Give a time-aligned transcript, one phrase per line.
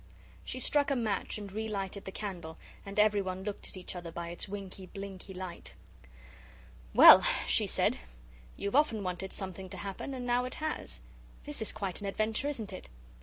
[0.43, 2.57] She struck a match and relighted the candle
[2.87, 5.75] and everyone looked at each other by its winky, blinky light.
[6.95, 7.99] "Well," she said,
[8.57, 11.01] "you've often wanted something to happen and now it has.
[11.43, 12.89] This is quite an adventure, isn't it?